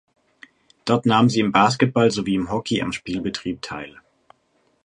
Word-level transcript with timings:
Dort 0.83 1.05
nahm 1.05 1.29
sie 1.29 1.41
im 1.41 1.51
Basketball 1.51 2.09
sowie 2.09 2.33
im 2.33 2.49
Hockey 2.49 2.81
am 2.81 2.91
Spielbetrieb 2.91 3.61
teil. 3.61 4.01